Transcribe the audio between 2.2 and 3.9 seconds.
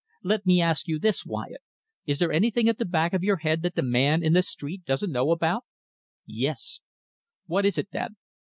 anything at the back of your head that the